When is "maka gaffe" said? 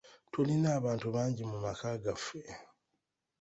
1.65-2.39